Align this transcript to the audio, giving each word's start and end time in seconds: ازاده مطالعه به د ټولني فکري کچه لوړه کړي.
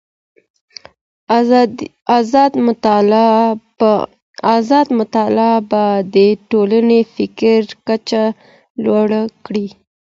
ازاده 4.49 4.93
مطالعه 4.99 5.57
به 5.69 5.85
د 6.13 6.15
ټولني 6.49 6.99
فکري 7.13 7.75
کچه 7.87 8.23
لوړه 8.83 9.21
کړي. 9.45 9.67